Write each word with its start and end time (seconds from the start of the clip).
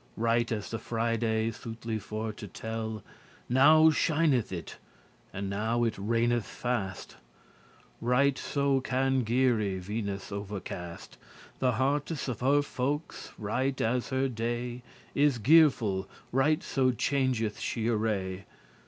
briars 0.17 0.17
Right 0.17 0.51
as 0.51 0.71
the 0.71 0.79
Friday, 0.79 1.51
soothly 1.51 1.99
for 1.99 2.33
to 2.33 2.47
tell, 2.47 3.03
Now 3.47 3.91
shineth 3.91 4.51
it, 4.51 4.77
and 5.31 5.47
now 5.47 5.83
it 5.83 5.95
raineth 5.95 6.47
fast, 6.47 7.17
Right 8.01 8.35
so 8.35 8.81
can 8.81 9.21
geary* 9.21 9.77
Venus 9.77 10.31
overcast 10.31 11.19
*changeful 11.19 11.59
The 11.59 11.71
heartes 11.73 12.27
of 12.27 12.39
her 12.39 12.63
folk, 12.63 13.13
right 13.37 13.79
as 13.79 14.09
her 14.09 14.27
day 14.27 14.81
Is 15.13 15.37
gearful*, 15.37 16.07
right 16.31 16.63
so 16.63 16.89
changeth 16.91 17.59
she 17.59 17.87
array. 17.87 18.45